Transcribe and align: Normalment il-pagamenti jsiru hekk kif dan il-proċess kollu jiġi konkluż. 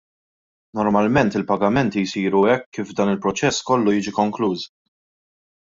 Normalment 0.79 1.29
il-pagamenti 1.39 2.03
jsiru 2.13 2.41
hekk 2.53 2.65
kif 2.79 2.97
dan 3.01 3.13
il-proċess 3.13 3.63
kollu 3.71 3.97
jiġi 3.99 4.19
konkluż. 4.21 4.69